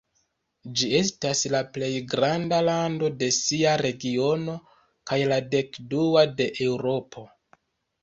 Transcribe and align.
Ĝi 0.79 0.87
estas 0.99 1.43
la 1.55 1.61
plej 1.75 1.89
granda 2.13 2.63
lando 2.69 3.11
de 3.21 3.29
sia 3.41 3.77
regiono 3.85 4.59
kaj 5.13 5.23
la 5.35 5.41
dekdua 5.55 6.29
de 6.43 6.53
Eŭropo. 6.71 7.29